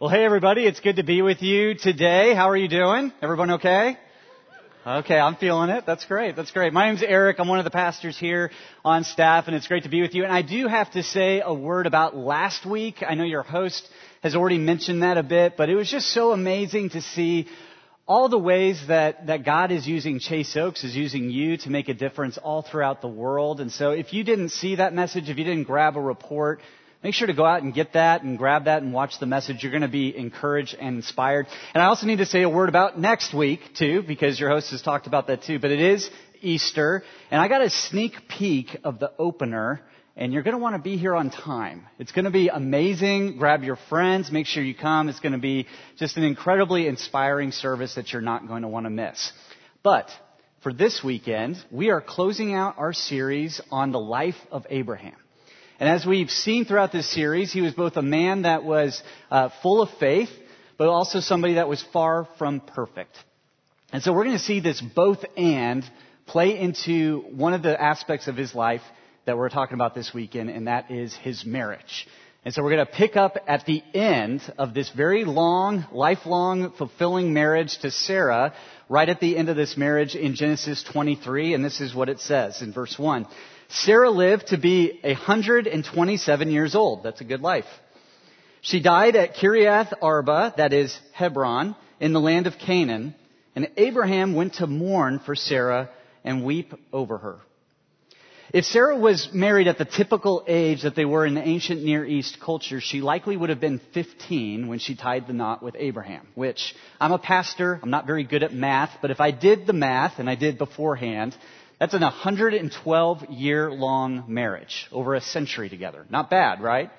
[0.00, 2.32] Well, hey everybody, it's good to be with you today.
[2.32, 3.12] How are you doing?
[3.20, 3.98] Everyone okay?
[4.86, 5.86] Okay, I'm feeling it.
[5.88, 6.36] That's great.
[6.36, 6.72] That's great.
[6.72, 7.40] My name's Eric.
[7.40, 8.52] I'm one of the pastors here
[8.84, 10.22] on staff and it's great to be with you.
[10.22, 13.02] And I do have to say a word about last week.
[13.04, 13.88] I know your host
[14.22, 17.48] has already mentioned that a bit, but it was just so amazing to see
[18.06, 21.88] all the ways that, that God is using Chase Oaks, is using you to make
[21.88, 23.60] a difference all throughout the world.
[23.60, 26.60] And so if you didn't see that message, if you didn't grab a report,
[27.02, 29.62] Make sure to go out and get that and grab that and watch the message.
[29.62, 31.46] You're going to be encouraged and inspired.
[31.72, 34.72] And I also need to say a word about next week too, because your host
[34.72, 35.60] has talked about that too.
[35.60, 39.80] But it is Easter, and I got a sneak peek of the opener,
[40.16, 41.86] and you're going to want to be here on time.
[42.00, 43.38] It's going to be amazing.
[43.38, 44.32] Grab your friends.
[44.32, 45.08] Make sure you come.
[45.08, 45.66] It's going to be
[45.98, 49.32] just an incredibly inspiring service that you're not going to want to miss.
[49.84, 50.10] But
[50.64, 55.14] for this weekend, we are closing out our series on the life of Abraham.
[55.80, 59.00] And as we've seen throughout this series, he was both a man that was
[59.30, 60.30] uh, full of faith,
[60.76, 63.16] but also somebody that was far from perfect.
[63.92, 65.84] And so we're going to see this both and
[66.26, 68.82] play into one of the aspects of his life
[69.24, 72.08] that we're talking about this weekend, and that is his marriage.
[72.44, 76.72] And so we're going to pick up at the end of this very long, lifelong,
[76.72, 78.52] fulfilling marriage to Sarah,
[78.88, 82.20] right at the end of this marriage in Genesis 23, and this is what it
[82.20, 83.26] says in verse 1.
[83.68, 87.02] Sarah lived to be 127 years old.
[87.02, 87.66] That's a good life.
[88.62, 93.14] She died at Kiriath Arba, that is Hebron, in the land of Canaan,
[93.54, 95.90] and Abraham went to mourn for Sarah
[96.24, 97.38] and weep over her.
[98.52, 102.06] If Sarah was married at the typical age that they were in the ancient Near
[102.06, 106.26] East culture, she likely would have been 15 when she tied the knot with Abraham,
[106.34, 109.74] which I'm a pastor, I'm not very good at math, but if I did the
[109.74, 111.36] math, and I did beforehand,
[111.78, 116.04] that's an 112 year long marriage over a century together.
[116.10, 116.90] Not bad, right?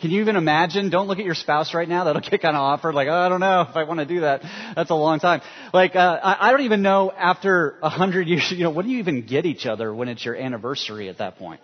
[0.00, 0.90] Can you even imagine?
[0.90, 2.04] Don't look at your spouse right now.
[2.04, 2.94] That'll get kind of awkward.
[2.94, 4.42] Like, oh, I don't know if I want to do that.
[4.74, 5.40] That's a long time.
[5.72, 8.90] Like, uh, I, I don't even know after a hundred years, you know, what do
[8.90, 11.60] you even get each other when it's your anniversary at that point?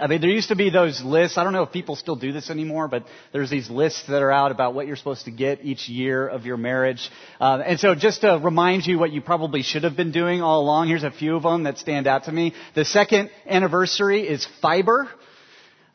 [0.00, 1.36] I mean, there used to be those lists.
[1.36, 4.30] I don't know if people still do this anymore, but there's these lists that are
[4.30, 7.10] out about what you're supposed to get each year of your marriage.
[7.38, 10.62] Uh, and so just to remind you what you probably should have been doing all
[10.62, 12.54] along, here's a few of them that stand out to me.
[12.74, 15.08] The second anniversary is fiber.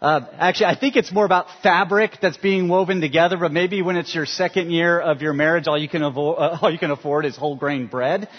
[0.01, 3.95] Uh, actually, I think it's more about fabric that's being woven together, but maybe when
[3.95, 6.91] it's your second year of your marriage, all you can, avo- uh, all you can
[6.91, 8.29] afford is whole grain bread.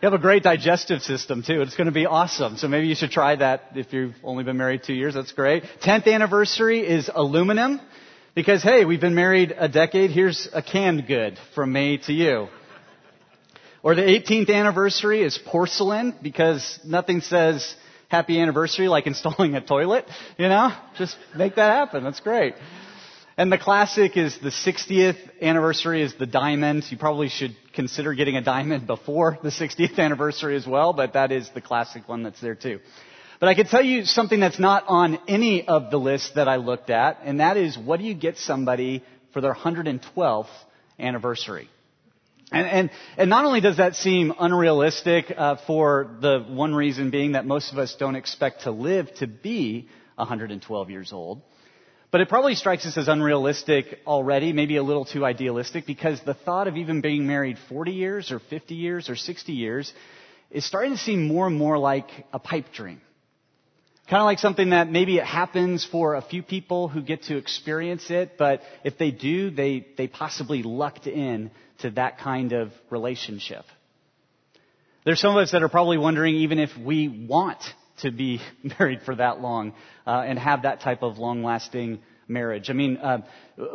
[0.00, 1.60] You have a great digestive system too.
[1.60, 2.56] It's going to be awesome.
[2.56, 5.12] So maybe you should try that if you've only been married two years.
[5.12, 5.62] That's great.
[5.82, 7.82] Tenth anniversary is aluminum
[8.34, 10.10] because hey, we've been married a decade.
[10.10, 12.48] Here's a canned good from me to you.
[13.82, 17.74] Or the 18th anniversary is porcelain because nothing says
[18.08, 20.06] happy anniversary like installing a toilet.
[20.38, 22.04] You know, just make that happen.
[22.04, 22.54] That's great.
[23.40, 26.84] And the classic is the 60th anniversary is the diamond.
[26.90, 31.32] You probably should consider getting a diamond before the 60th anniversary as well, but that
[31.32, 32.80] is the classic one that's there too.
[33.38, 36.56] But I could tell you something that's not on any of the lists that I
[36.56, 39.02] looked at, and that is what do you get somebody
[39.32, 40.44] for their 112th
[40.98, 41.70] anniversary?
[42.52, 47.32] And, and, and not only does that seem unrealistic uh, for the one reason being
[47.32, 51.40] that most of us don't expect to live to be 112 years old,
[52.10, 56.34] but it probably strikes us as unrealistic already, maybe a little too idealistic, because the
[56.34, 59.92] thought of even being married 40 years or 50 years or 60 years
[60.50, 63.00] is starting to seem more and more like a pipe dream.
[64.08, 67.36] Kind of like something that maybe it happens for a few people who get to
[67.36, 72.72] experience it, but if they do, they, they possibly lucked in to that kind of
[72.90, 73.64] relationship.
[75.04, 77.62] There's some of us that are probably wondering even if we want
[78.02, 78.40] to be
[78.78, 79.74] married for that long
[80.06, 82.00] uh, and have that type of long-lasting
[82.30, 82.70] marriage.
[82.70, 83.18] I mean, uh,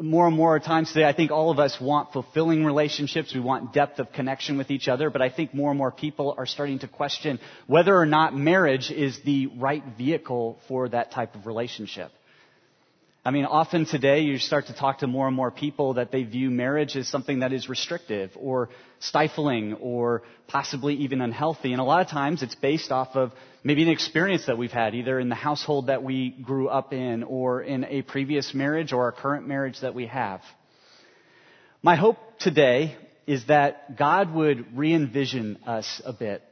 [0.02, 3.34] more and more times today, I think all of us want fulfilling relationships.
[3.34, 6.34] We want depth of connection with each other, but I think more and more people
[6.38, 11.36] are starting to question whether or not marriage is the right vehicle for that type
[11.36, 12.12] of relationship.
[13.28, 16.22] I mean, often today you start to talk to more and more people that they
[16.22, 18.70] view marriage as something that is restrictive or
[19.00, 21.72] stifling or possibly even unhealthy.
[21.72, 23.32] And a lot of times it's based off of
[23.64, 27.24] maybe an experience that we've had, either in the household that we grew up in
[27.24, 30.42] or in a previous marriage or our current marriage that we have.
[31.82, 32.96] My hope today
[33.26, 36.44] is that God would re-envision us a bit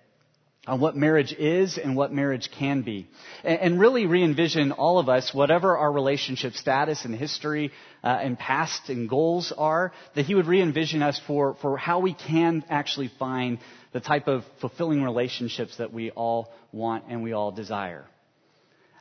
[0.66, 3.08] on what marriage is and what marriage can be.
[3.44, 7.72] And, really re-envision all of us, whatever our relationship status and history
[8.02, 12.14] uh, and past and goals are, that He would re-envision us for, for how we
[12.14, 13.60] can actually find
[13.92, 18.06] the type of fulfilling relationships that we all want and we all desire.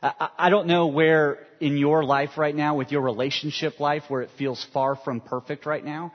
[0.01, 4.21] I, I don't know where in your life right now, with your relationship life, where
[4.21, 6.11] it feels far from perfect right now.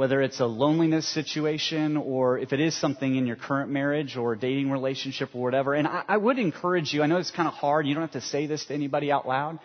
[0.00, 4.34] Whether it's a loneliness situation or if it is something in your current marriage or
[4.34, 5.74] dating relationship or whatever.
[5.74, 8.12] And I, I would encourage you, I know it's kind of hard, you don't have
[8.12, 9.58] to say this to anybody out loud,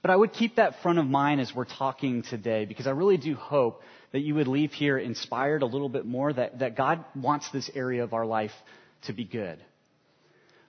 [0.00, 3.18] but I would keep that front of mind as we're talking today because I really
[3.18, 7.04] do hope that you would leave here inspired a little bit more that, that God
[7.14, 8.52] wants this area of our life
[9.08, 9.58] to be good.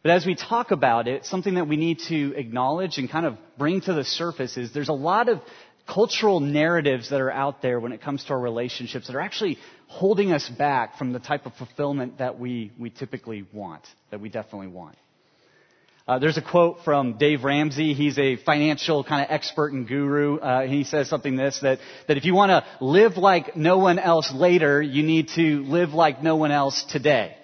[0.02, 3.38] But as we talk about it, something that we need to acknowledge and kind of
[3.58, 5.40] bring to the surface is there's a lot of
[5.88, 9.58] cultural narratives that are out there when it comes to our relationships that are actually
[9.88, 14.30] holding us back from the type of fulfillment that we, we typically want, that we
[14.30, 14.98] definitely want.
[16.06, 17.94] Uh, there's a quote from Dave Ramsey.
[17.94, 20.38] He's a financial kind of expert and guru.
[20.38, 24.00] Uh, he says something this that that if you want to live like no one
[24.00, 27.38] else later, you need to live like no one else today.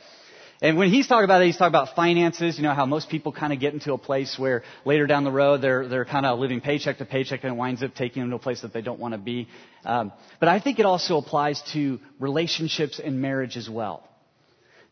[0.62, 3.32] And when he's talking about it, he's talking about finances, you know, how most people
[3.32, 6.38] kind of get into a place where later down the road they're, they're kind of
[6.38, 8.82] living paycheck to paycheck and it winds up taking them to a place that they
[8.82, 9.48] don't want to be.
[9.86, 10.12] Um,
[10.42, 14.06] but I think it also applies to relationships and marriage as well.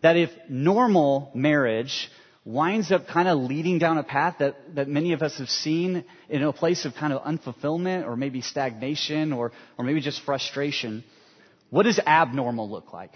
[0.02, 2.10] That if normal marriage
[2.46, 6.06] winds up kind of leading down a path that, that many of us have seen
[6.30, 11.04] in a place of kind of unfulfillment or maybe stagnation or, or maybe just frustration,
[11.72, 13.12] what does abnormal look like?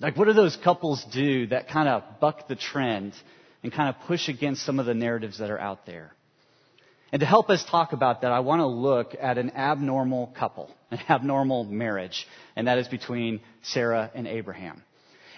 [0.00, 3.14] Like, what do those couples do that kind of buck the trend
[3.62, 6.12] and kind of push against some of the narratives that are out there?
[7.12, 10.68] And to help us talk about that, I want to look at an abnormal couple,
[10.90, 12.26] an abnormal marriage,
[12.56, 14.82] and that is between Sarah and Abraham.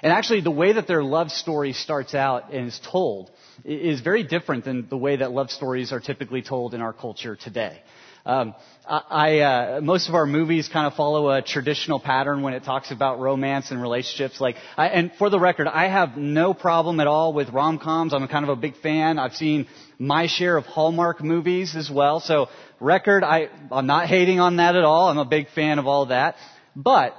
[0.03, 3.31] And actually, the way that their love story starts out and is told
[3.64, 7.35] is very different than the way that love stories are typically told in our culture
[7.35, 7.81] today.
[8.26, 8.56] Um,
[8.88, 12.90] I, uh, most of our movies kind of follow a traditional pattern when it talks
[12.90, 14.40] about romance and relationships.
[14.40, 18.12] Like, I, and for the record, I have no problem at all with rom-coms.
[18.12, 19.20] I'm kind of a big fan.
[19.20, 19.69] I've seen
[20.00, 22.19] my share of Hallmark movies as well.
[22.19, 22.49] So,
[22.81, 25.08] record, I, I'm not hating on that at all.
[25.08, 26.34] I'm a big fan of all that.
[26.75, 27.14] But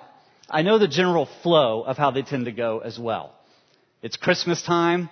[0.50, 3.34] I know the general flow of how they tend to go as well.
[4.02, 5.10] It's Christmas time,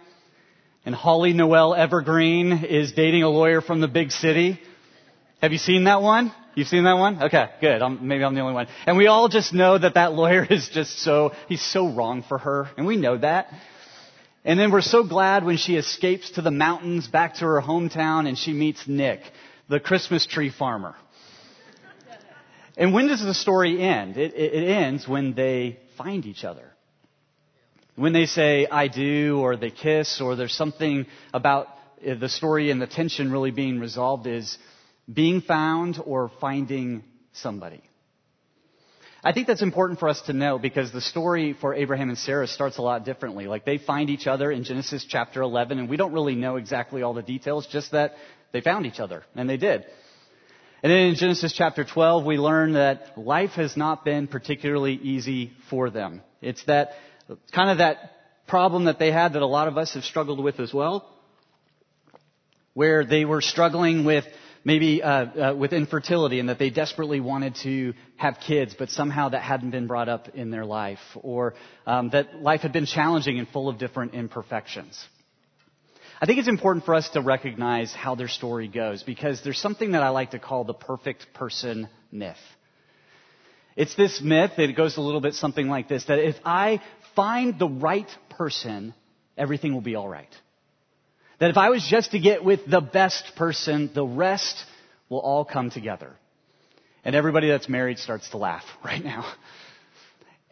[0.85, 4.59] and Holly Noel Evergreen is dating a lawyer from the big city.
[5.45, 6.33] Have you seen that one?
[6.55, 7.21] You've seen that one?
[7.21, 7.79] Okay, good.
[7.79, 8.65] I'm, maybe I'm the only one.
[8.87, 12.39] And we all just know that that lawyer is just so, he's so wrong for
[12.39, 12.67] her.
[12.77, 13.53] And we know that.
[14.43, 18.27] And then we're so glad when she escapes to the mountains back to her hometown
[18.27, 19.19] and she meets Nick,
[19.69, 20.95] the Christmas tree farmer.
[22.75, 24.17] And when does the story end?
[24.17, 26.71] It, it, it ends when they find each other.
[27.95, 31.05] When they say, I do, or they kiss, or there's something
[31.35, 31.67] about
[32.03, 34.57] eh, the story and the tension really being resolved is
[35.11, 37.03] being found or finding
[37.33, 37.81] somebody.
[39.23, 42.47] I think that's important for us to know because the story for Abraham and Sarah
[42.47, 43.47] starts a lot differently.
[43.47, 47.01] Like they find each other in Genesis chapter 11 and we don't really know exactly
[47.01, 48.13] all the details, just that
[48.51, 49.83] they found each other and they did.
[50.83, 55.53] And then in Genesis chapter 12 we learn that life has not been particularly easy
[55.71, 56.21] for them.
[56.41, 56.91] It's that
[57.51, 58.11] kind of that
[58.47, 61.09] problem that they had that a lot of us have struggled with as well,
[62.75, 64.25] where they were struggling with
[64.65, 69.29] maybe uh, uh, with infertility and that they desperately wanted to have kids, but somehow
[69.29, 71.53] that hadn't been brought up in their life, or
[71.85, 75.01] um, that life had been challenging and full of different imperfections.
[76.19, 79.91] I think it's important for us to recognize how their story goes because there's something
[79.91, 82.37] that I like to call the perfect person myth.
[83.75, 86.81] It's this myth that it goes a little bit something like this that if I
[87.15, 88.93] find the right person,
[89.37, 90.33] everything will be alright.
[91.39, 94.63] That if I was just to get with the best person, the rest
[95.09, 96.13] will all come together.
[97.03, 99.31] And everybody that's married starts to laugh right now.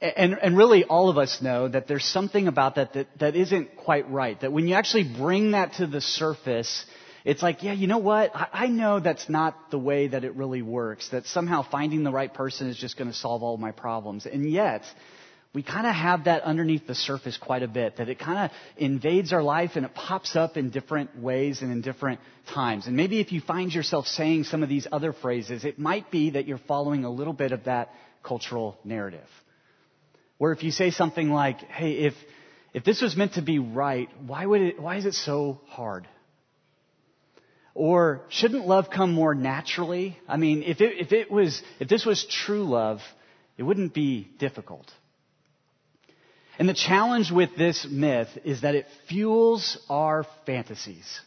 [0.02, 3.78] And, and really, all of us know that there's something about that, that that isn't
[3.78, 4.40] quite right.
[4.42, 6.86] That when you actually bring that to the surface,
[7.24, 8.36] it's like, yeah, you know what?
[8.36, 11.08] I, I know that's not the way that it really works.
[11.10, 14.26] That somehow finding the right person is just going to solve all my problems.
[14.26, 14.84] And yet,
[15.54, 18.58] we kind of have that underneath the surface quite a bit, that it kind of
[18.76, 22.20] invades our life and it pops up in different ways and in different
[22.52, 22.88] times.
[22.88, 26.32] And maybe if you find yourself saying some of these other phrases, it might be
[26.32, 27.92] that you're following a little bit of that
[28.24, 29.28] cultural narrative.
[30.40, 32.14] Where if you say something like, hey, if,
[32.74, 36.08] if this was meant to be right, why would it, why is it so hard?
[37.76, 40.18] Or shouldn't love come more naturally?
[40.28, 43.02] I mean, if it, if it was, if this was true love,
[43.56, 44.92] it wouldn't be difficult.
[46.60, 51.22] And the challenge with this myth is that it fuels our fantasies.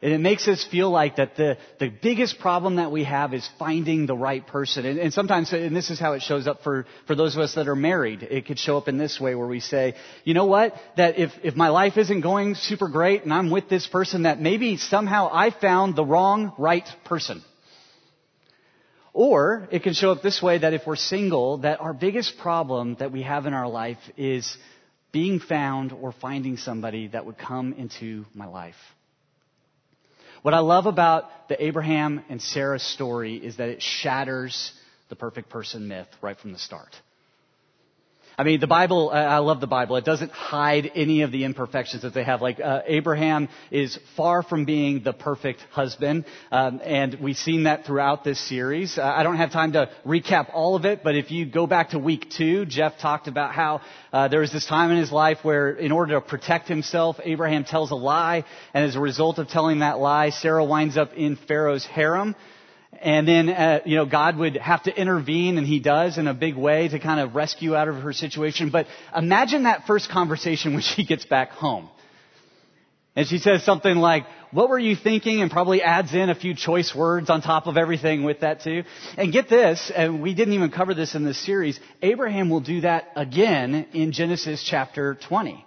[0.00, 3.48] And it makes us feel like that the, the biggest problem that we have is
[3.58, 4.86] finding the right person.
[4.86, 7.56] And, and, sometimes, and this is how it shows up for, for those of us
[7.56, 10.44] that are married, it could show up in this way where we say, you know
[10.44, 14.22] what, that if, if my life isn't going super great and I'm with this person,
[14.22, 17.42] that maybe somehow I found the wrong right person.
[19.18, 22.94] Or it can show up this way that if we're single, that our biggest problem
[23.00, 24.56] that we have in our life is
[25.10, 28.76] being found or finding somebody that would come into my life.
[30.42, 34.72] What I love about the Abraham and Sarah story is that it shatters
[35.08, 36.94] the perfect person myth right from the start.
[38.40, 39.96] I mean, the Bible, I love the Bible.
[39.96, 42.40] It doesn't hide any of the imperfections that they have.
[42.40, 47.84] Like, uh, Abraham is far from being the perfect husband, um, and we've seen that
[47.84, 48.96] throughout this series.
[48.96, 51.90] Uh, I don't have time to recap all of it, but if you go back
[51.90, 53.80] to week two, Jeff talked about how
[54.12, 57.64] uh, there was this time in his life where, in order to protect himself, Abraham
[57.64, 61.34] tells a lie, and as a result of telling that lie, Sarah winds up in
[61.34, 62.36] Pharaoh's harem.
[63.00, 66.34] And then, uh, you know, God would have to intervene, and He does in a
[66.34, 68.70] big way to kind of rescue out of her situation.
[68.70, 71.88] But imagine that first conversation when she gets back home.
[73.14, 75.42] And she says something like, what were you thinking?
[75.42, 78.84] And probably adds in a few choice words on top of everything with that too.
[79.16, 82.82] And get this, and we didn't even cover this in this series, Abraham will do
[82.82, 85.64] that again in Genesis chapter 20.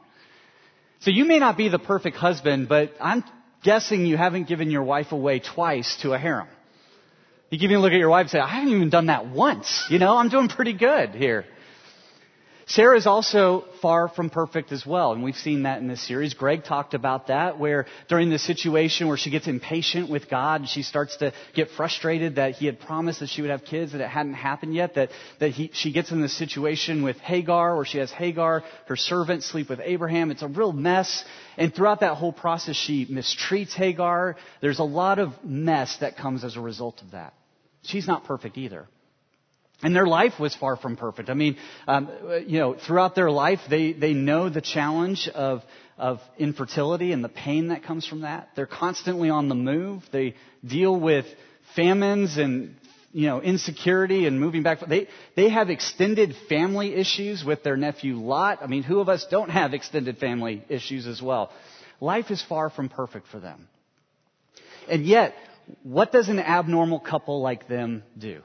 [1.02, 3.24] So you may not be the perfect husband, but I'm
[3.64, 6.48] guessing you haven't given your wife away twice to a harem.
[7.52, 9.86] You can even look at your wife and say, I haven't even done that once.
[9.90, 11.44] You know, I'm doing pretty good here.
[12.66, 16.34] Sarah is also far from perfect as well, and we've seen that in this series.
[16.34, 20.82] Greg talked about that, where during the situation where she gets impatient with God she
[20.82, 24.08] starts to get frustrated that he had promised that she would have kids, that it
[24.08, 27.98] hadn't happened yet, that, that he, she gets in this situation with Hagar, where she
[27.98, 30.32] has Hagar, her servant, sleep with Abraham.
[30.32, 31.26] It's a real mess.
[31.58, 34.38] And throughout that whole process, she mistreats Hagar.
[34.62, 37.34] There's a lot of mess that comes as a result of that.
[37.84, 38.88] She's not perfect either.
[39.84, 41.30] And their life was far from perfect.
[41.30, 41.58] I mean,
[41.88, 42.10] um,
[42.46, 45.64] you know, throughout their life, they, they know the challenge of,
[45.98, 48.50] of infertility and the pain that comes from that.
[48.56, 50.04] They're constantly on the move.
[50.12, 51.26] They deal with
[51.76, 52.76] famines and,
[53.12, 54.82] you know, insecurity and moving back.
[54.88, 58.60] They, they have extended family issues with their nephew Lot.
[58.62, 61.52] I mean, who of us don't have extended family issues as well?
[62.00, 63.68] Life is far from perfect for them.
[64.88, 65.34] And yet,
[65.84, 68.42] what does an abnormal couple like them do?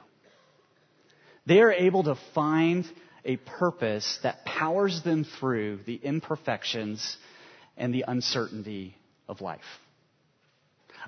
[1.47, 2.85] They are able to find
[3.25, 7.17] a purpose that powers them through the imperfections
[7.77, 8.97] and the uncertainty
[9.29, 9.61] of life.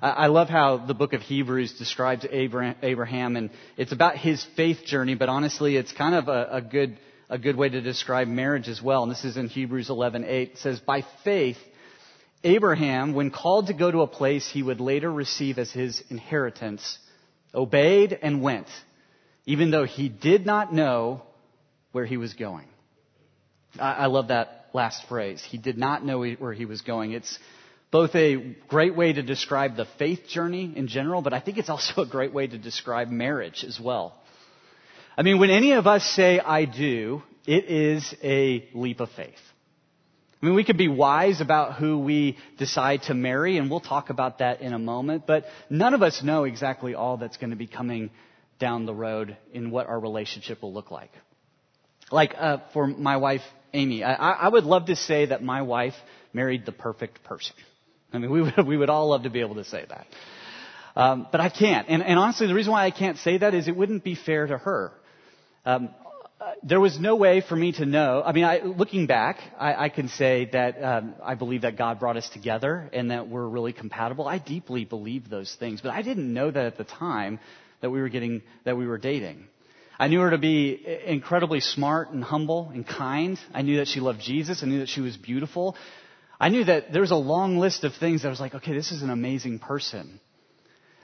[0.01, 5.15] I love how the book of Hebrews describes Abraham, and it's about his faith journey,
[5.15, 6.97] but honestly, it's kind of a, a good,
[7.29, 9.03] a good way to describe marriage as well.
[9.03, 10.23] And this is in Hebrews 11:8.
[10.23, 11.57] It says, "By faith,
[12.43, 16.97] Abraham, when called to go to a place he would later receive as his inheritance,
[17.53, 18.67] obeyed and went,
[19.45, 21.23] even though he did not know
[21.91, 22.67] where he was going.
[23.79, 25.43] I, love that last phrase.
[25.43, 27.11] He did not know where he was going.
[27.11, 27.37] It's
[27.91, 31.69] both a great way to describe the faith journey in general, but I think it's
[31.69, 34.15] also a great way to describe marriage as well.
[35.17, 39.35] I mean, when any of us say I do, it is a leap of faith.
[40.41, 44.09] I mean, we could be wise about who we decide to marry, and we'll talk
[44.09, 47.57] about that in a moment, but none of us know exactly all that's going to
[47.57, 48.09] be coming
[48.57, 51.11] down the road in what our relationship will look like.
[52.09, 53.41] Like, uh, for my wife,
[53.73, 55.93] Amy, I, I would love to say that my wife
[56.33, 57.55] married the perfect person.
[58.13, 60.07] I mean, we would, we would all love to be able to say that.
[60.95, 61.87] Um, but I can't.
[61.89, 64.47] And, and honestly, the reason why I can't say that is it wouldn't be fair
[64.47, 64.91] to her.
[65.65, 65.89] Um,
[66.63, 68.23] there was no way for me to know.
[68.25, 71.99] I mean, I, looking back, I, I can say that um, I believe that God
[71.99, 74.27] brought us together and that we're really compatible.
[74.27, 77.39] I deeply believe those things, but I didn't know that at the time
[77.81, 79.47] that we were getting that we were dating.
[79.97, 83.37] I knew her to be incredibly smart and humble and kind.
[83.53, 84.63] I knew that she loved Jesus.
[84.63, 85.75] I knew that she was beautiful.
[86.39, 88.73] I knew that there was a long list of things that I was like, okay,
[88.73, 90.21] this is an amazing person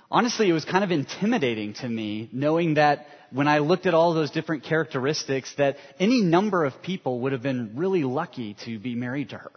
[0.09, 4.13] honestly, it was kind of intimidating to me knowing that when I looked at all
[4.13, 8.95] those different characteristics that any number of people would have been really lucky to be
[8.95, 9.51] married to her.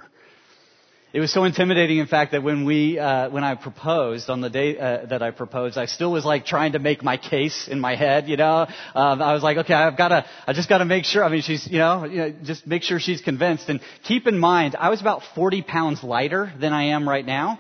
[1.11, 4.51] It was so intimidating, in fact, that when we, uh, when I proposed on the
[4.51, 7.81] day uh, that I proposed, I still was like trying to make my case in
[7.81, 8.29] my head.
[8.29, 11.07] You know, um, I was like, okay, I've got to, I just got to make
[11.07, 11.25] sure.
[11.25, 13.71] I mean, she's, you know, you know, just make sure she's convinced.
[13.71, 17.59] And keep in mind, I was about 40 pounds lighter than I am right now.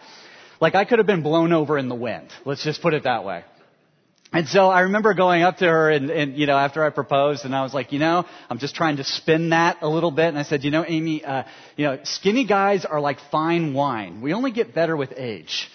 [0.61, 2.29] Like I could have been blown over in the wind.
[2.45, 3.45] Let's just put it that way.
[4.31, 7.47] And so I remember going up to her and, and, you know, after I proposed
[7.47, 10.27] and I was like, you know, I'm just trying to spin that a little bit.
[10.27, 11.45] And I said, you know, Amy, uh,
[11.77, 14.21] you know, skinny guys are like fine wine.
[14.21, 15.69] We only get better with age.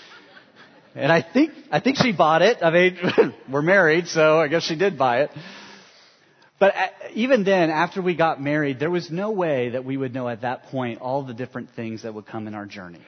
[0.94, 2.60] And I think, I think she bought it.
[2.62, 5.32] I mean, we're married, so I guess she did buy it.
[6.60, 10.14] But uh, even then, after we got married, there was no way that we would
[10.14, 13.02] know at that point all the different things that would come in our journey.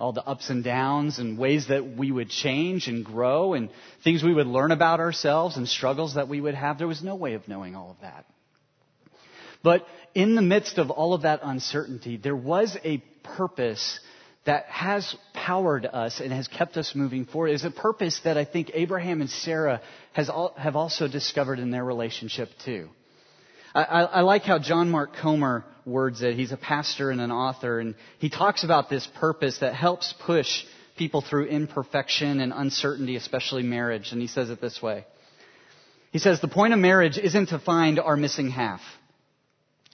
[0.00, 3.68] All the ups and downs and ways that we would change and grow and
[4.02, 6.78] things we would learn about ourselves and struggles that we would have.
[6.78, 8.24] There was no way of knowing all of that.
[9.62, 14.00] But in the midst of all of that uncertainty, there was a purpose
[14.46, 18.44] that has powered us and has kept us moving forward is a purpose that I
[18.44, 22.88] think Abraham and Sarah has all, have also discovered in their relationship too.
[23.74, 26.34] I, I, I like how John Mark Comer words it.
[26.34, 30.64] He's a pastor and an author, and he talks about this purpose that helps push
[30.96, 34.12] people through imperfection and uncertainty, especially marriage.
[34.12, 35.06] And he says it this way.
[36.12, 38.80] He says, the point of marriage isn't to find our missing half.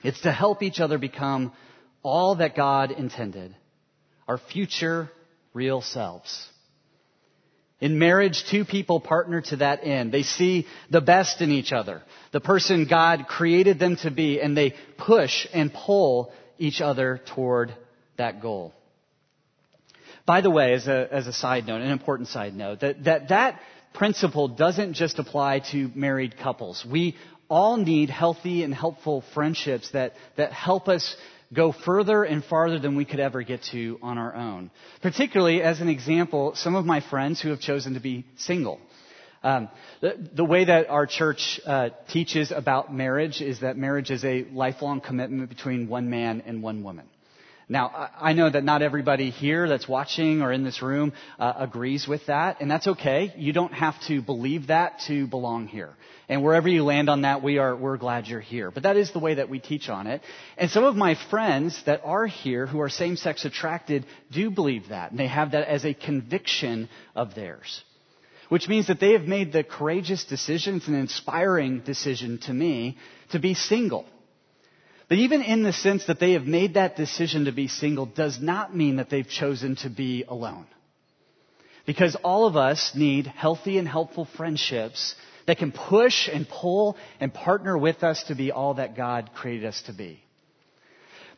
[0.02, 1.52] It's to help each other become
[2.02, 3.54] all that God intended
[4.26, 5.10] our future
[5.52, 6.48] real selves.
[7.80, 10.10] In marriage, two people partner to that end.
[10.10, 12.02] They see the best in each other,
[12.32, 17.74] the person God created them to be, and they push and pull each other toward
[18.16, 18.72] that goal.
[20.24, 23.28] By the way, as a, as a side note, an important side note, that, that
[23.28, 23.60] that
[23.94, 26.84] principle doesn't just apply to married couples.
[26.90, 27.14] We
[27.48, 31.16] all need healthy and helpful friendships that, that help us
[31.52, 34.70] go further and farther than we could ever get to on our own.
[35.02, 38.80] Particularly, as an example, some of my friends who have chosen to be single.
[39.42, 39.68] Um,
[40.00, 44.44] the, the, way that our church uh, teaches about marriage is that marriage is a
[44.52, 47.06] lifelong commitment between one man and one woman.
[47.68, 52.06] Now, I know that not everybody here that's watching or in this room uh, agrees
[52.06, 53.34] with that, and that's okay.
[53.36, 55.90] You don't have to believe that to belong here.
[56.28, 58.70] And wherever you land on that, we are, we're glad you're here.
[58.70, 60.22] But that is the way that we teach on it.
[60.56, 65.10] And some of my friends that are here who are same-sex attracted do believe that,
[65.10, 67.82] and they have that as a conviction of theirs.
[68.48, 72.96] Which means that they have made the courageous decision, it's an inspiring decision to me,
[73.32, 74.06] to be single
[75.08, 78.40] but even in the sense that they have made that decision to be single does
[78.40, 80.66] not mean that they've chosen to be alone.
[81.86, 85.14] Because all of us need healthy and helpful friendships
[85.46, 89.66] that can push and pull and partner with us to be all that God created
[89.66, 90.20] us to be.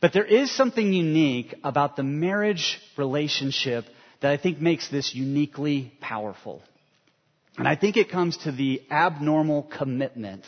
[0.01, 3.85] But there is something unique about the marriage relationship
[4.23, 6.63] that I think makes this uniquely powerful.
[7.59, 10.45] And I think it comes to the abnormal commitment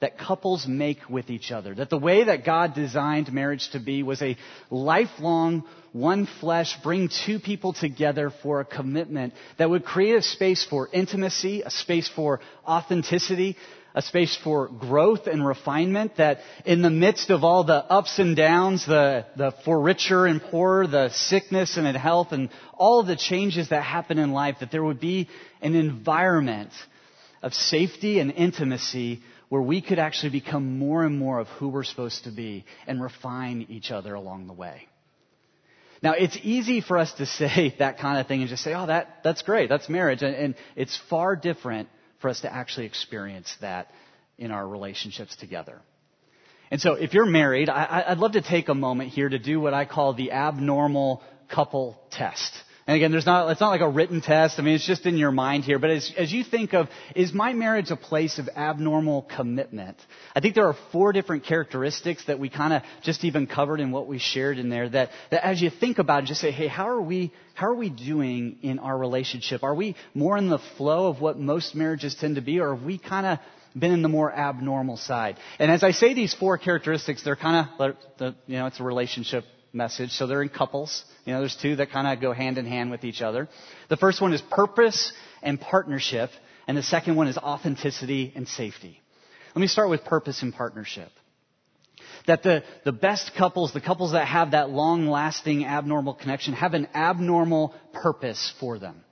[0.00, 1.74] that couples make with each other.
[1.74, 4.36] That the way that God designed marriage to be was a
[4.70, 10.64] lifelong, one flesh, bring two people together for a commitment that would create a space
[10.64, 13.56] for intimacy, a space for authenticity,
[13.94, 18.34] a space for growth and refinement that in the midst of all the ups and
[18.34, 23.68] downs, the, the for richer and poorer, the sickness and health and all the changes
[23.68, 25.28] that happen in life, that there would be
[25.62, 26.72] an environment
[27.40, 29.22] of safety and intimacy
[29.54, 33.00] where we could actually become more and more of who we're supposed to be and
[33.00, 34.88] refine each other along the way.
[36.02, 38.86] Now, it's easy for us to say that kind of thing and just say, oh,
[38.86, 40.22] that, that's great, that's marriage.
[40.22, 41.88] And, and it's far different
[42.20, 43.92] for us to actually experience that
[44.38, 45.80] in our relationships together.
[46.72, 49.60] And so, if you're married, I, I'd love to take a moment here to do
[49.60, 52.52] what I call the abnormal couple test.
[52.86, 54.58] And again, there's not, it's not like a written test.
[54.58, 55.78] I mean, it's just in your mind here.
[55.78, 59.96] But as, as you think of, is my marriage a place of abnormal commitment?
[60.36, 63.90] I think there are four different characteristics that we kind of just even covered in
[63.90, 66.66] what we shared in there that, that as you think about it, just say, hey,
[66.66, 69.62] how are we, how are we doing in our relationship?
[69.62, 72.84] Are we more in the flow of what most marriages tend to be, or have
[72.84, 73.38] we kind of
[73.74, 75.38] been in the more abnormal side?
[75.58, 79.44] And as I say these four characteristics, they're kind of, you know, it's a relationship
[79.74, 80.10] message.
[80.12, 81.04] So they're in couples.
[81.24, 83.48] You know, there's two that kind of go hand in hand with each other.
[83.88, 86.30] The first one is purpose and partnership,
[86.66, 89.00] and the second one is authenticity and safety.
[89.54, 91.10] Let me start with purpose and partnership.
[92.26, 96.74] That the, the best couples, the couples that have that long lasting abnormal connection, have
[96.74, 99.04] an abnormal purpose for them.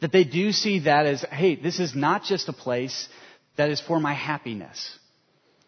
[0.00, 3.08] That they do see that as, hey, this is not just a place
[3.56, 4.98] that is for my happiness.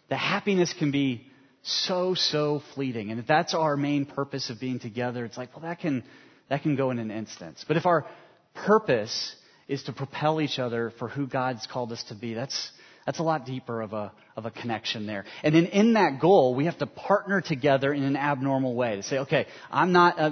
[0.08, 1.26] The happiness can be
[1.68, 3.10] so, so fleeting.
[3.10, 6.02] And if that's our main purpose of being together, it's like, well, that can,
[6.48, 7.64] that can go in an instance.
[7.66, 8.06] But if our
[8.54, 9.34] purpose
[9.68, 12.72] is to propel each other for who God's called us to be, that's,
[13.04, 15.26] that's a lot deeper of a, of a connection there.
[15.42, 19.02] And then in that goal, we have to partner together in an abnormal way to
[19.02, 20.30] say, okay, I'm not uh,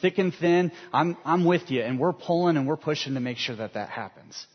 [0.00, 3.38] thick and thin, I'm, I'm with you, and we're pulling and we're pushing to make
[3.38, 4.46] sure that that happens.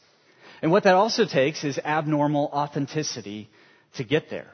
[0.62, 3.50] And what that also takes is abnormal authenticity
[3.96, 4.48] to get there.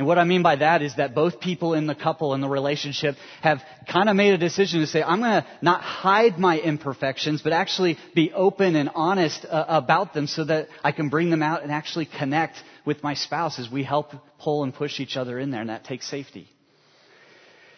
[0.00, 2.48] And what I mean by that is that both people in the couple in the
[2.48, 6.58] relationship have kind of made a decision to say, I'm going to not hide my
[6.58, 11.28] imperfections, but actually be open and honest uh, about them so that I can bring
[11.28, 15.18] them out and actually connect with my spouse as we help pull and push each
[15.18, 16.48] other in there, and that takes safety.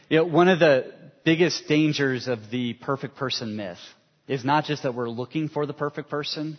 [0.08, 3.80] You know, one of the biggest dangers of the perfect person myth
[4.28, 6.56] is not just that we're looking for the perfect person,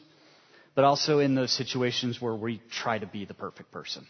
[0.75, 4.05] but also in those situations where we try to be the perfect person.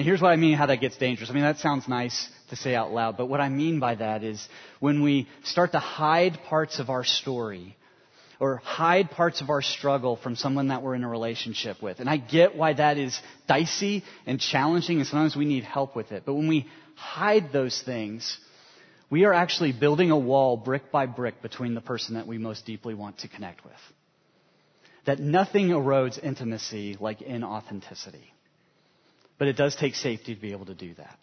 [0.00, 1.28] And here's what I mean how that gets dangerous.
[1.28, 4.24] I mean, that sounds nice to say out loud, but what I mean by that
[4.24, 7.76] is when we start to hide parts of our story
[8.38, 12.00] or hide parts of our struggle from someone that we're in a relationship with.
[12.00, 16.12] And I get why that is dicey and challenging, and sometimes we need help with
[16.12, 16.22] it.
[16.24, 18.38] But when we hide those things,
[19.10, 22.64] we are actually building a wall brick by brick between the person that we most
[22.64, 23.74] deeply want to connect with.
[25.04, 28.30] That nothing erodes intimacy like inauthenticity.
[29.40, 31.18] But it does take safety to be able to do that.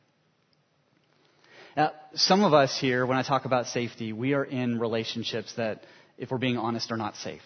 [1.78, 5.84] Now, some of us here, when I talk about safety, we are in relationships that,
[6.18, 7.44] if we're being honest, are not safe.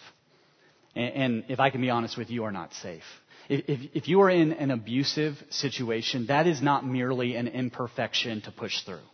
[0.96, 3.02] And, and if I can be honest with you, are not safe.
[3.50, 8.40] If, if, if you are in an abusive situation, that is not merely an imperfection
[8.40, 9.04] to push through.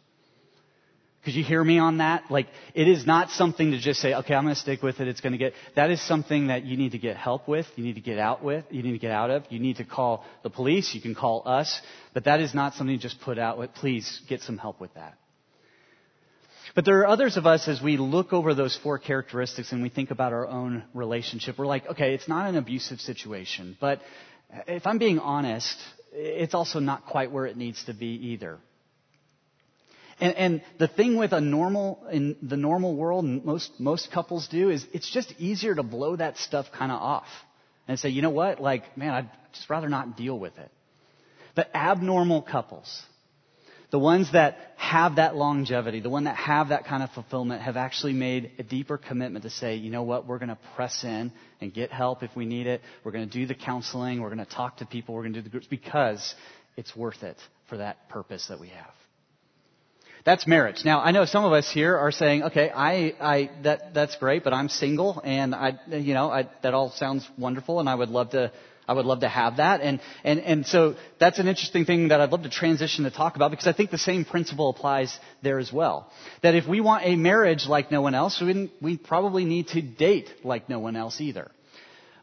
[1.24, 2.30] Could you hear me on that?
[2.30, 5.08] Like, it is not something to just say, okay, I'm going to stick with it.
[5.08, 7.66] It's going to get, that is something that you need to get help with.
[7.74, 8.64] You need to get out with.
[8.70, 9.44] You need to get out of.
[9.50, 10.94] You need to call the police.
[10.94, 11.80] You can call us.
[12.14, 13.74] But that is not something to just put out with.
[13.74, 15.18] Please get some help with that.
[16.74, 19.88] But there are others of us as we look over those four characteristics and we
[19.88, 21.58] think about our own relationship.
[21.58, 24.00] We're like, okay, it's not an abusive situation, but
[24.66, 25.76] if I'm being honest,
[26.12, 28.58] it's also not quite where it needs to be either.
[30.20, 34.70] And, and the thing with a normal, in the normal world, most, most couples do,
[34.70, 37.28] is it's just easier to blow that stuff kind of off.
[37.86, 38.60] And say, you know what?
[38.60, 40.70] Like, man, I'd just rather not deal with it.
[41.54, 43.02] But abnormal couples,
[43.90, 47.76] the ones that have that longevity, the ones that have that kind of fulfillment, have
[47.76, 51.32] actually made a deeper commitment to say, you know what, we're going to press in
[51.60, 52.82] and get help if we need it.
[53.02, 54.20] We're going to do the counseling.
[54.20, 55.14] We're going to talk to people.
[55.14, 56.34] We're going to do the groups because
[56.76, 57.36] it's worth it
[57.68, 58.92] for that purpose that we have.
[60.24, 60.84] That's marriage.
[60.84, 64.44] Now, I know some of us here are saying, okay, I, I, that, that's great,
[64.44, 68.10] but I'm single and I, you know, I, that all sounds wonderful and I would
[68.10, 68.52] love to,
[68.86, 69.80] I would love to have that.
[69.80, 73.36] And, and, and so that's an interesting thing that I'd love to transition to talk
[73.36, 76.10] about because I think the same principle applies there as well.
[76.42, 79.82] That if we want a marriage like no one else, we, we probably need to
[79.82, 81.50] date like no one else either.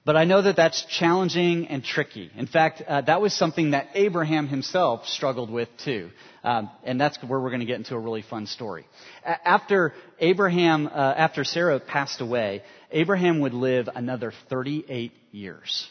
[0.06, 2.30] But I know that that's challenging and tricky.
[2.38, 6.12] In fact, uh, that was something that Abraham himself struggled with too.
[6.44, 8.86] Um, and that's where we're going to get into a really fun story.
[9.26, 15.90] A- after Abraham, uh, after Sarah passed away, Abraham would live another 38 years.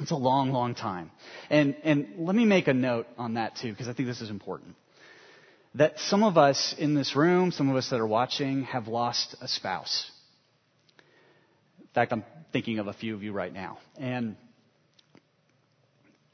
[0.00, 1.12] It's a long, long time.
[1.50, 4.30] And, and let me make a note on that too, because I think this is
[4.30, 4.74] important.
[5.76, 9.36] That some of us in this room, some of us that are watching, have lost
[9.40, 10.10] a spouse.
[11.98, 13.78] Fact, I'm thinking of a few of you right now.
[13.98, 14.36] And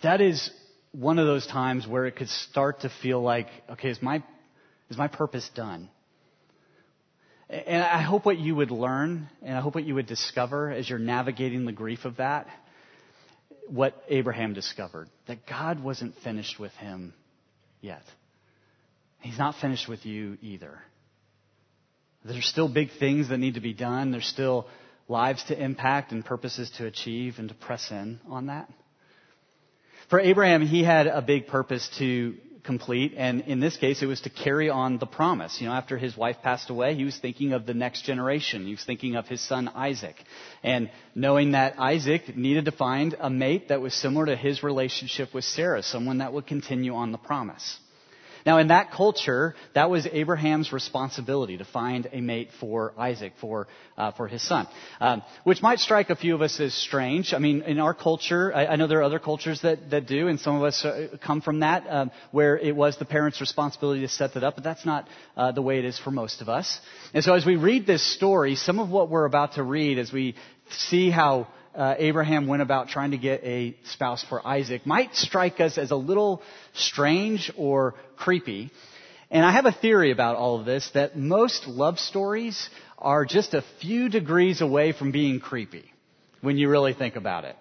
[0.03, 0.50] that is
[0.92, 4.22] one of those times where it could start to feel like, okay, is my,
[4.90, 5.88] is my purpose done?
[7.48, 10.90] And I hope what you would learn, and I hope what you would discover as
[10.90, 12.46] you're navigating the grief of that,
[13.66, 17.14] what Abraham discovered that God wasn't finished with him
[17.81, 18.03] yet.
[19.20, 20.79] He's not finished with you either.
[22.22, 24.11] There's still big things that need to be done.
[24.11, 24.66] There's still
[25.09, 28.69] lives to impact and purposes to achieve and to press in on that.
[30.09, 34.23] For Abraham, he had a big purpose to complete, and in this case, it was
[34.23, 35.61] to carry on the promise.
[35.61, 38.64] You know, after his wife passed away, he was thinking of the next generation.
[38.64, 40.17] He was thinking of his son Isaac.
[40.62, 45.35] And knowing that Isaac needed to find a mate that was similar to his relationship
[45.35, 47.79] with Sarah, someone that would continue on the promise.
[48.46, 53.68] Now, in that culture, that was Abraham's responsibility to find a mate for Isaac, for,
[53.96, 54.66] uh, for his son.
[55.00, 57.33] Um, which might strike a few of us as strange.
[57.33, 60.28] I mean, in our culture, I, I know there are other cultures that, that do,
[60.28, 64.02] and some of us uh, come from that, um, where it was the parents' responsibility
[64.02, 66.48] to set that up, but that's not uh, the way it is for most of
[66.48, 66.80] us.
[67.14, 70.12] And so as we read this story, some of what we're about to read, as
[70.12, 70.35] we
[70.70, 75.61] see how uh, Abraham went about trying to get a spouse for Isaac might strike
[75.61, 76.43] us as a little
[76.75, 78.71] strange or creepy.
[79.31, 83.55] And I have a theory about all of this that most love stories are just
[83.55, 85.85] a few degrees away from being creepy
[86.41, 87.57] when you really think about it.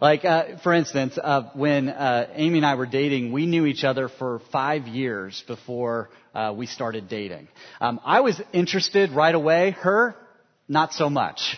[0.00, 3.82] Like, uh, for instance, uh, when uh, Amy and I were dating, we knew each
[3.82, 7.48] other for five years before uh, we started dating.
[7.80, 9.70] Um, I was interested right away.
[9.70, 10.14] Her,
[10.68, 11.56] not so much.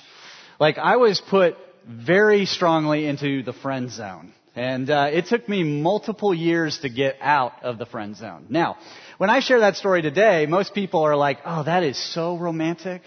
[0.61, 1.57] Like, I was put
[1.89, 4.33] very strongly into the friend zone.
[4.55, 8.47] And uh, it took me multiple years to get out of the friend zone.
[8.49, 8.77] Now,
[9.17, 13.03] when I share that story today, most people are like, oh, that is so romantic.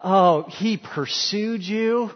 [0.00, 2.10] Oh, he pursued you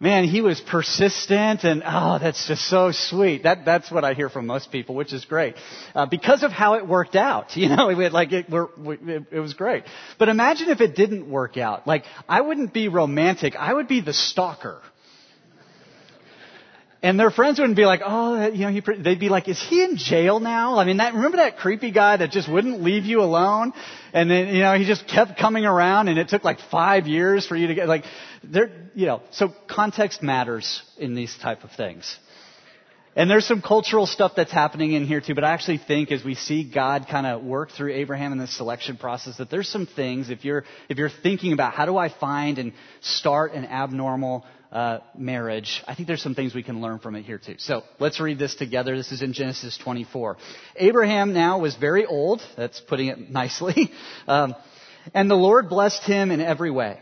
[0.00, 3.42] man, he was persistent and oh, that's just so sweet.
[3.42, 5.54] That, that's what I hear from most people, which is great.
[5.94, 9.54] Uh, because of how it worked out, you know, it, like it, it, it was
[9.54, 9.84] great.
[10.18, 11.86] But imagine if it didn't work out.
[11.86, 13.54] Like, I wouldn't be romantic.
[13.54, 14.80] I would be the stalker.
[17.02, 19.82] And their friends wouldn't be like, oh, you know, he, they'd be like, is he
[19.82, 20.78] in jail now?
[20.78, 23.72] I mean, that, remember that creepy guy that just wouldn't leave you alone?
[24.12, 27.46] And then, you know, he just kept coming around and it took like five years
[27.46, 28.04] for you to get, like,
[28.44, 32.18] there, you know, so context matters in these type of things.
[33.16, 36.22] And there's some cultural stuff that's happening in here too, but I actually think as
[36.22, 39.86] we see God kind of work through Abraham in this selection process, that there's some
[39.86, 44.44] things, if you're, if you're thinking about how do I find and start an abnormal
[44.72, 47.56] uh, marriage, I think there's some things we can learn from it here too.
[47.58, 48.96] So let's read this together.
[48.96, 50.36] This is in Genesis 24.
[50.76, 52.40] Abraham now was very old.
[52.56, 53.92] That's putting it nicely.
[54.28, 54.54] Um,
[55.14, 57.00] and the Lord blessed him in every way.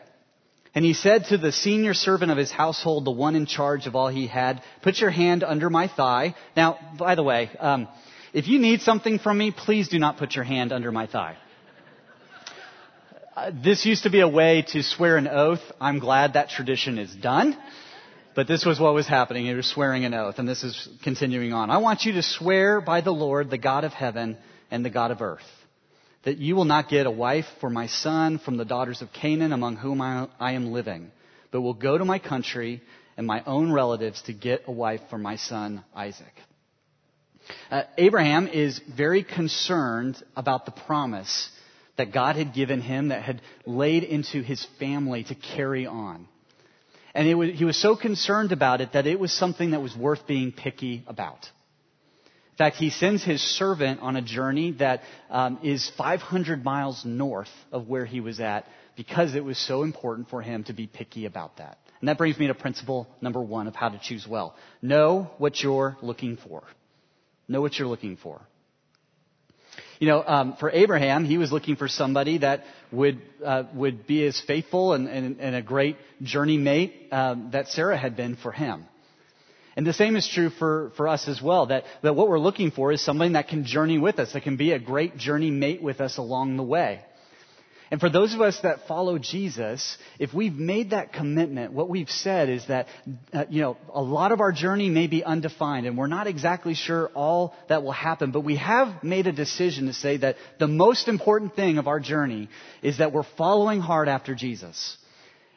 [0.75, 3.97] And he said to the senior servant of his household, the one in charge of
[3.97, 6.35] all he had, put your hand under my thigh.
[6.57, 7.89] Now, by the way, um,
[8.33, 11.37] if you need something from me, please do not put your hand under my thigh.
[13.39, 15.61] Uh, this used to be a way to swear an oath.
[15.81, 17.57] I'm glad that tradition is done.
[18.35, 19.47] But this was what was happening.
[19.47, 21.71] He was swearing an oath, and this is continuing on.
[21.71, 24.39] I want you to swear by the Lord, the God of heaven
[24.73, 25.47] and the God of earth,
[26.25, 29.53] that you will not get a wife for my son from the daughters of Canaan
[29.53, 31.13] among whom I, I am living,
[31.53, 32.83] but will go to my country
[33.17, 36.35] and my own relatives to get a wife for my son Isaac.
[37.71, 41.51] Uh, Abraham is very concerned about the promise
[41.99, 46.27] that God had given him, that had laid into his family to carry on.
[47.15, 50.27] And was, he was so concerned about it that it was something that was worth
[50.27, 51.51] being picky about.
[52.53, 57.51] In fact, he sends his servant on a journey that um, is 500 miles north
[57.71, 61.27] of where he was at because it was so important for him to be picky
[61.27, 61.79] about that.
[62.01, 64.57] And that brings me to principle number one of how to choose well.
[64.83, 66.63] Know what you're looking for.
[67.49, 68.41] Know what you're looking for.
[69.99, 74.25] You know, um, for Abraham, he was looking for somebody that would uh, would be
[74.27, 78.53] as faithful and, and, and a great journey mate um, that Sarah had been for
[78.53, 78.87] him.
[79.77, 82.73] And the same is true for, for us as well, that, that what we're looking
[82.73, 85.81] for is somebody that can journey with us, that can be a great journey mate
[85.81, 87.01] with us along the way.
[87.91, 92.11] And for those of us that follow Jesus, if we've made that commitment, what we've
[92.11, 92.87] said is that,
[93.33, 96.75] uh, you know, a lot of our journey may be undefined and we're not exactly
[96.75, 100.69] sure all that will happen, but we have made a decision to say that the
[100.69, 102.51] most important thing of our journey
[102.83, 104.97] is that we're following hard after Jesus.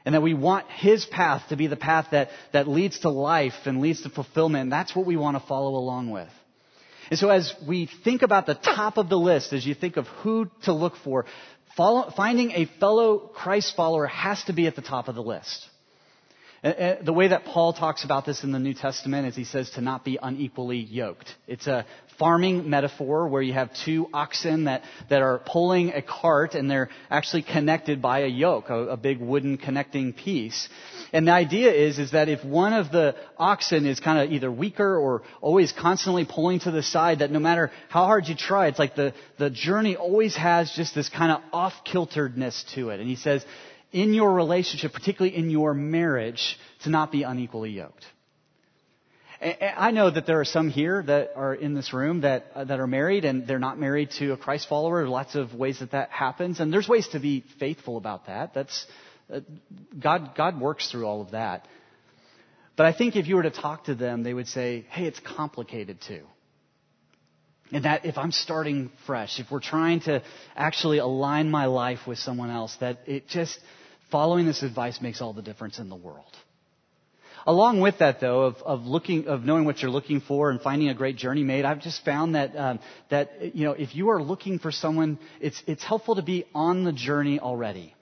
[0.04, 3.54] And that we want His path to be the path that, that leads to life
[3.66, 4.64] and leads to fulfillment.
[4.64, 6.30] And that's what we want to follow along with.
[7.12, 10.08] And so as we think about the top of the list, as you think of
[10.24, 11.26] who to look for,
[11.76, 15.68] Follow, finding a fellow Christ follower has to be at the top of the list.
[16.64, 19.82] The way that Paul talks about this in the New Testament is he says to
[19.82, 21.34] not be unequally yoked.
[21.48, 21.88] It's a
[22.20, 26.90] farming metaphor where you have two oxen that, that are pulling a cart and they're
[27.10, 30.70] actually connected by a yoke, a, a big wooden connecting piece.
[31.12, 34.52] And the idea is, is that if one of the oxen is kind of either
[34.52, 38.68] weaker or always constantly pulling to the side, that no matter how hard you try,
[38.68, 43.00] it's like the, the journey always has just this kind of off-kilteredness to it.
[43.00, 43.44] And he says,
[43.92, 48.06] in your relationship, particularly in your marriage, to not be unequally yoked.
[49.42, 52.80] I know that there are some here that are in this room that uh, that
[52.80, 55.00] are married and they're not married to a Christ follower.
[55.00, 58.54] There's lots of ways that that happens, and there's ways to be faithful about that.
[58.54, 58.86] That's
[59.34, 59.40] uh,
[60.00, 60.36] God.
[60.36, 61.68] God works through all of that.
[62.76, 65.20] But I think if you were to talk to them, they would say, "Hey, it's
[65.20, 66.22] complicated too."
[67.72, 70.22] And that if I'm starting fresh, if we're trying to
[70.56, 73.60] actually align my life with someone else, that it just
[74.12, 76.36] following this advice makes all the difference in the world.
[77.48, 80.90] Along with that, though, of, of looking, of knowing what you're looking for and finding
[80.90, 84.22] a great journey mate, I've just found that um, that you know, if you are
[84.22, 87.96] looking for someone, it's it's helpful to be on the journey already.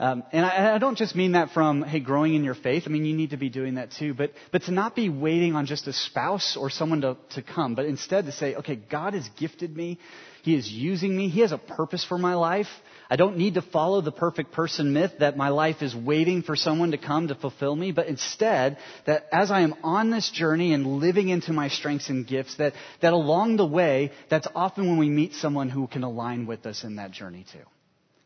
[0.00, 2.84] Um, and I, I, don't just mean that from, hey, growing in your faith.
[2.86, 4.14] I mean, you need to be doing that too.
[4.14, 7.74] But, but to not be waiting on just a spouse or someone to, to come,
[7.74, 9.98] but instead to say, okay, God has gifted me.
[10.44, 11.28] He is using me.
[11.28, 12.68] He has a purpose for my life.
[13.10, 16.56] I don't need to follow the perfect person myth that my life is waiting for
[16.56, 20.74] someone to come to fulfill me, but instead that as I am on this journey
[20.74, 24.98] and living into my strengths and gifts, that, that along the way, that's often when
[24.98, 27.64] we meet someone who can align with us in that journey too.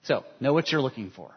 [0.02, 1.30] So, know what you're looking for.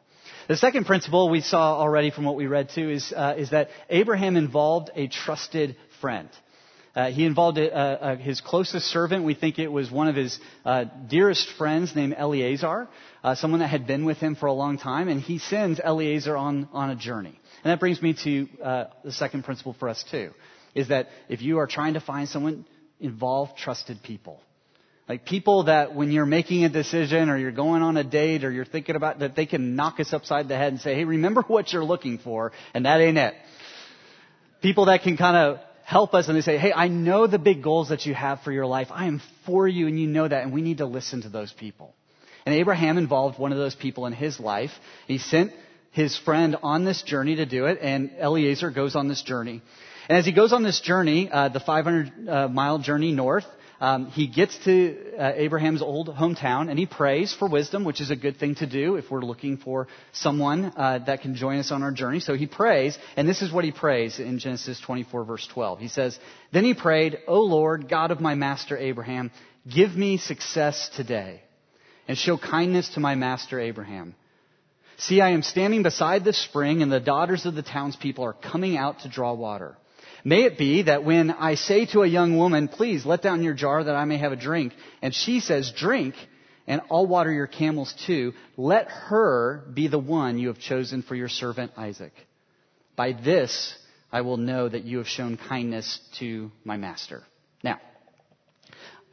[0.47, 3.69] The second principle we saw already from what we read too is, uh, is that
[3.91, 6.29] Abraham involved a trusted friend.
[6.95, 9.25] Uh, he involved a, a, a, his closest servant.
[9.25, 12.87] We think it was one of his uh, dearest friends named Eleazar,
[13.23, 16.37] uh, someone that had been with him for a long time, and he sends Eleazar
[16.37, 17.37] on, on a journey.
[17.63, 20.31] And that brings me to uh, the second principle for us too,
[20.73, 22.65] is that if you are trying to find someone,
[23.01, 24.41] involve trusted people.
[25.09, 28.51] Like people that when you're making a decision or you're going on a date or
[28.51, 31.41] you're thinking about that they can knock us upside the head and say, hey, remember
[31.47, 33.33] what you're looking for, and that ain't it.
[34.61, 37.63] People that can kind of help us and they say, hey, I know the big
[37.63, 38.87] goals that you have for your life.
[38.91, 41.53] I am for you and you know that and we need to listen to those
[41.53, 41.93] people.
[42.45, 44.71] And Abraham involved one of those people in his life.
[45.07, 45.51] He sent
[45.91, 49.61] his friend on this journey to do it and Eliezer goes on this journey.
[50.09, 53.45] And as he goes on this journey, uh, the 500 uh, mile journey north,
[53.79, 58.09] um, he gets to uh, Abraham's old hometown and he prays for wisdom, which is
[58.09, 61.71] a good thing to do if we're looking for someone uh, that can join us
[61.71, 62.19] on our journey.
[62.19, 65.79] So he prays, and this is what he prays in Genesis 24, verse 12.
[65.79, 66.17] He says,
[66.53, 69.31] Then he prayed, O Lord, God of my master Abraham,
[69.67, 71.41] give me success today
[72.07, 74.15] and show kindness to my master Abraham.
[74.97, 78.77] See, I am standing beside the spring, and the daughters of the townspeople are coming
[78.77, 79.75] out to draw water.
[80.27, 83.53] May it be that when I say to a young woman, please let down your
[83.53, 86.15] jar that I may have a drink, and she says, drink,
[86.65, 91.13] and I'll water your camels too, let her be the one you have chosen for
[91.13, 92.11] your servant Isaac.
[92.95, 93.77] By this
[94.11, 97.21] I will know that you have shown kindness to my master.
[97.63, 97.79] Now,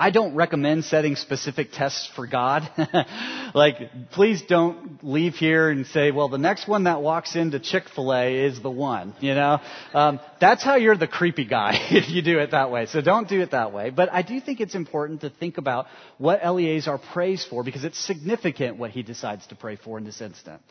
[0.02, 2.68] I don't recommend setting specific tests for God.
[3.54, 3.76] like,
[4.10, 8.60] please don't leave here and say, well, the next one that walks into Chick-fil-A is
[8.60, 9.60] the one, you know?
[9.94, 12.86] Um, that's how you're the creepy guy if you do it that way.
[12.86, 13.90] So don't do it that way.
[13.90, 15.86] But I do think it's important to think about
[16.18, 20.20] what Eleazar prays for because it's significant what he decides to pray for in this
[20.20, 20.62] instant.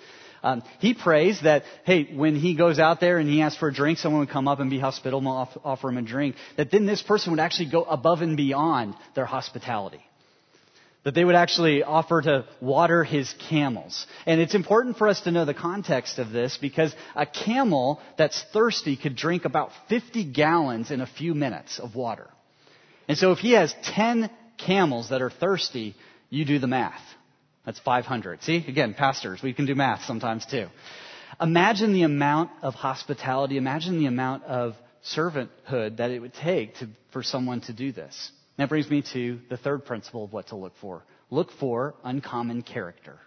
[0.43, 3.73] Um, he prays that, hey, when he goes out there and he asks for a
[3.73, 6.35] drink, someone would come up and be hospitable and offer him a drink.
[6.57, 10.01] That then this person would actually go above and beyond their hospitality.
[11.03, 14.05] That they would actually offer to water his camels.
[14.25, 18.43] And it's important for us to know the context of this because a camel that's
[18.53, 22.27] thirsty could drink about 50 gallons in a few minutes of water.
[23.07, 25.95] And so if he has 10 camels that are thirsty,
[26.29, 27.01] you do the math.
[27.65, 28.41] That's 500.
[28.43, 30.67] See, again, pastors, we can do math sometimes too.
[31.39, 34.75] Imagine the amount of hospitality, imagine the amount of
[35.15, 38.31] servanthood that it would take to, for someone to do this.
[38.57, 41.03] That brings me to the third principle of what to look for.
[41.29, 43.17] Look for uncommon character.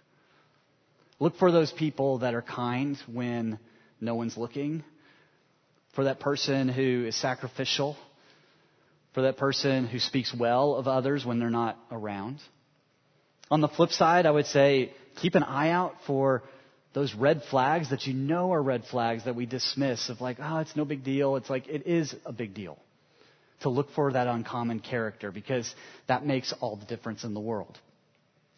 [1.19, 3.59] Look for those people that are kind when
[3.99, 4.83] no one's looking.
[5.95, 7.97] For that person who is sacrificial.
[9.13, 12.39] For that person who speaks well of others when they're not around.
[13.51, 16.43] On the flip side, I would say keep an eye out for
[16.93, 20.59] those red flags that you know are red flags that we dismiss of like, oh,
[20.59, 21.35] it's no big deal.
[21.35, 22.77] It's like, it is a big deal
[23.61, 25.73] to look for that uncommon character because
[26.07, 27.77] that makes all the difference in the world.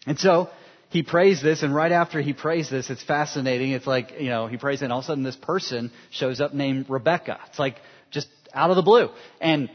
[0.05, 0.49] And so,
[0.89, 3.71] he prays this, and right after he prays this, it's fascinating.
[3.71, 6.53] It's like, you know, he prays, and all of a sudden this person shows up
[6.53, 7.39] named Rebecca.
[7.49, 7.75] It's like
[8.09, 9.09] just out of the blue.
[9.41, 9.69] And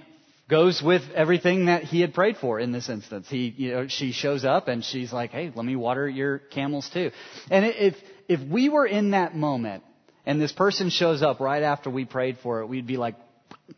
[0.53, 3.27] goes with everything that he had prayed for in this instance.
[3.31, 6.91] He, you know, she shows up and she's like, "Hey, let me water your camels
[6.93, 7.11] too."
[7.51, 7.97] And if
[8.29, 9.83] if we were in that moment
[10.27, 13.15] and this person shows up right after we prayed for it, we'd be like,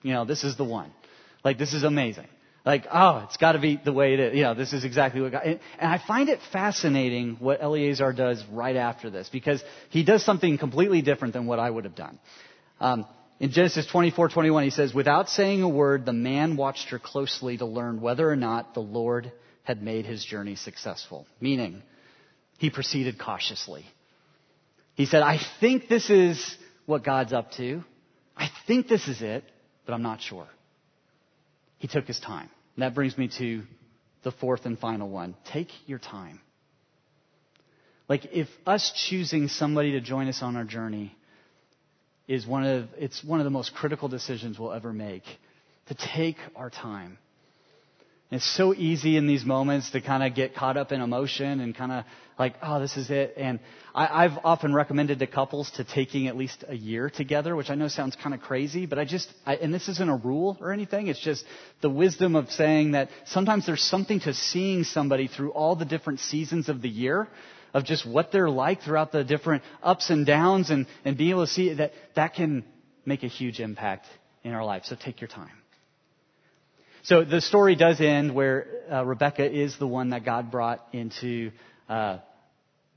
[0.03, 0.91] you know, this is the one.
[1.45, 2.27] Like this is amazing.
[2.67, 4.35] Like, oh, it's got to be the way it is.
[4.35, 5.43] You know, this is exactly what God.
[5.45, 10.59] And I find it fascinating what Eleazar does right after this because he does something
[10.59, 12.19] completely different than what I would have done.
[12.81, 13.07] Um,
[13.45, 17.67] in Genesis 24:21 he says, "Without saying a word, the man watched her closely to
[17.67, 19.31] learn whether or not the Lord
[19.65, 21.83] had made his journey successful." Meaning,
[22.57, 23.85] he proceeded cautiously.
[24.95, 27.85] He said, "I think this is what God's up to.
[28.35, 29.45] I think this is it,
[29.85, 30.49] but I'm not sure."
[31.77, 32.49] He took his time.
[32.77, 33.67] And that brings me to
[34.23, 35.35] the fourth and final one.
[35.45, 36.41] Take your time.
[38.09, 41.15] Like if us choosing somebody to join us on our journey
[42.27, 45.25] is one of, it's one of the most critical decisions we'll ever make.
[45.89, 47.19] To take our time.
[48.31, 51.77] it's so easy in these moments to kind of get caught up in emotion and
[51.77, 52.05] kind of
[52.39, 53.35] like, oh, this is it.
[53.37, 53.61] And
[53.95, 57.75] I, I've often recommended to couples to taking at least a year together, which I
[57.75, 60.73] know sounds kind of crazy, but I just, I, and this isn't a rule or
[60.73, 61.09] anything.
[61.09, 61.45] It's just
[61.83, 66.21] the wisdom of saying that sometimes there's something to seeing somebody through all the different
[66.21, 67.29] seasons of the year
[67.75, 71.45] of just what they're like throughout the different ups and downs and, and being able
[71.45, 72.65] to see that that can
[73.05, 74.07] make a huge impact
[74.45, 74.85] in our life.
[74.85, 75.51] So take your time.
[77.03, 81.51] So the story does end where uh, Rebecca is the one that God brought into
[81.89, 82.19] uh,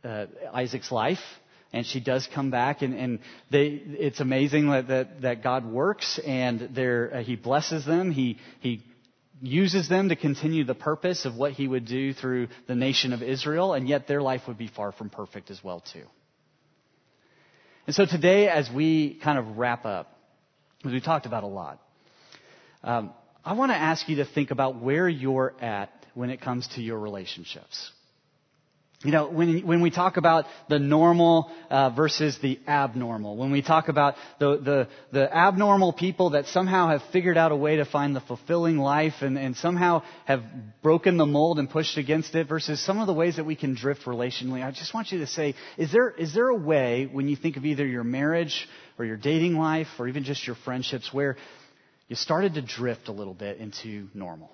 [0.06, 1.20] uh, Isaac's life.
[1.74, 3.20] and she does come back, and, and
[3.52, 8.12] they, it's amazing that, that, that God works, and uh, He blesses them.
[8.12, 8.82] He, he
[9.42, 13.22] uses them to continue the purpose of what He would do through the nation of
[13.22, 16.06] Israel, and yet their life would be far from perfect as well, too.
[17.86, 20.12] And so today, as we kind of wrap up,
[20.86, 21.80] as we talked about a lot,
[22.84, 23.12] um,
[23.46, 26.82] I want to ask you to think about where you're at when it comes to
[26.82, 27.92] your relationships.
[29.04, 33.62] You know, when, when we talk about the normal uh, versus the abnormal, when we
[33.62, 37.86] talk about the, the, the abnormal people that somehow have figured out a way to
[37.86, 40.42] find the fulfilling life and, and somehow have
[40.82, 43.76] broken the mold and pushed against it versus some of the ways that we can
[43.76, 47.28] drift relationally, I just want you to say, is there, is there a way when
[47.28, 48.68] you think of either your marriage
[48.98, 51.38] or your dating life or even just your friendships where
[52.08, 54.50] you started to drift a little bit into normal?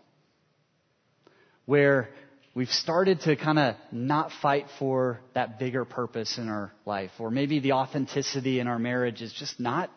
[1.66, 2.10] Where
[2.56, 7.12] we've started to kind of not fight for that bigger purpose in our life.
[7.20, 9.90] Or maybe the authenticity in our marriage is just not,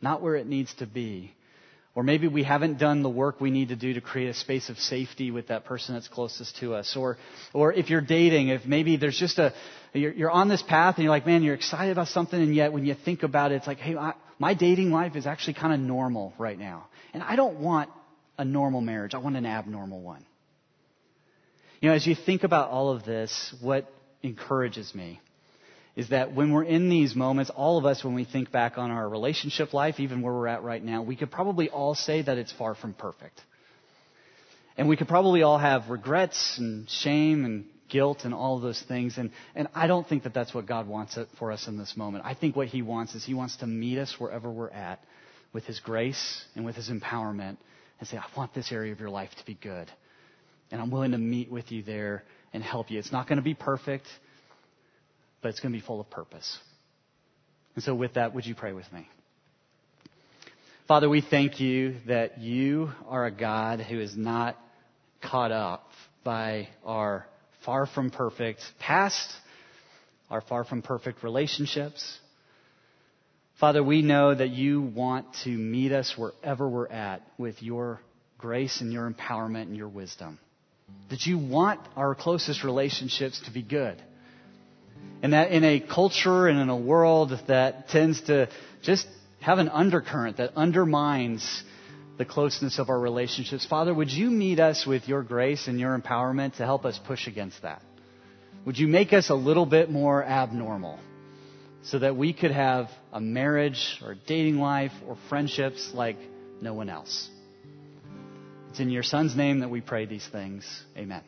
[0.00, 1.34] not where it needs to be.
[1.94, 4.68] Or maybe we haven't done the work we need to do to create a space
[4.68, 6.96] of safety with that person that's closest to us.
[6.96, 7.16] Or,
[7.52, 9.52] or if you're dating, if maybe there's just a,
[9.92, 12.72] you're, you're on this path and you're like, man, you're excited about something and yet
[12.72, 15.74] when you think about it, it's like, hey, I, my dating life is actually kind
[15.74, 16.86] of normal right now.
[17.12, 17.90] And I don't want
[18.38, 19.14] a normal marriage.
[19.14, 20.24] I want an abnormal one.
[21.80, 23.90] You know, as you think about all of this, what
[24.22, 25.20] encourages me
[25.94, 28.90] is that when we're in these moments, all of us, when we think back on
[28.90, 32.38] our relationship life, even where we're at right now, we could probably all say that
[32.38, 33.40] it's far from perfect.
[34.76, 38.80] And we could probably all have regrets and shame and guilt and all of those
[38.80, 39.18] things.
[39.18, 42.24] And, and I don't think that that's what God wants for us in this moment.
[42.24, 45.00] I think what He wants is He wants to meet us wherever we're at
[45.52, 47.56] with His grace and with His empowerment
[47.98, 49.88] and say, I want this area of your life to be good.
[50.70, 52.98] And I'm willing to meet with you there and help you.
[52.98, 54.06] It's not going to be perfect,
[55.42, 56.58] but it's going to be full of purpose.
[57.74, 59.08] And so, with that, would you pray with me?
[60.88, 64.56] Father, we thank you that you are a God who is not
[65.22, 65.90] caught up
[66.24, 67.26] by our
[67.64, 69.30] far from perfect past,
[70.30, 72.18] our far from perfect relationships.
[73.60, 78.00] Father, we know that you want to meet us wherever we're at with your
[78.38, 80.38] grace and your empowerment and your wisdom.
[81.10, 84.00] That you want our closest relationships to be good.
[85.22, 88.48] And that in a culture and in a world that tends to
[88.82, 89.06] just
[89.40, 91.64] have an undercurrent that undermines
[92.18, 95.98] the closeness of our relationships, Father, would you meet us with your grace and your
[95.98, 97.80] empowerment to help us push against that?
[98.64, 100.98] Would you make us a little bit more abnormal
[101.84, 106.16] so that we could have a marriage or dating life or friendships like
[106.60, 107.30] no one else?
[108.78, 110.64] It's in your Son's name that we pray these things.
[110.96, 111.24] Amen.